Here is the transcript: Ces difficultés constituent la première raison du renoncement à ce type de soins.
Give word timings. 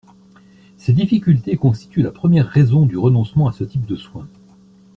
Ces 0.77 0.93
difficultés 0.93 1.57
constituent 1.57 2.01
la 2.01 2.09
première 2.09 2.47
raison 2.47 2.87
du 2.87 2.97
renoncement 2.97 3.47
à 3.47 3.51
ce 3.51 3.63
type 3.63 3.85
de 3.85 3.95
soins. 3.95 4.27